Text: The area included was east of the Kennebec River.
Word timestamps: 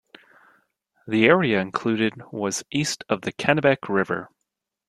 The 1.05 1.27
area 1.27 1.59
included 1.61 2.13
was 2.31 2.63
east 2.71 3.03
of 3.07 3.21
the 3.21 3.31
Kennebec 3.31 3.87
River. 3.87 4.29